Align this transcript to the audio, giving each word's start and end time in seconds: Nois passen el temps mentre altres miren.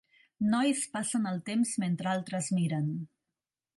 Nois 0.53 0.79
passen 0.95 1.29
el 1.33 1.37
temps 1.49 1.73
mentre 1.85 2.13
altres 2.15 2.49
miren. 2.59 2.89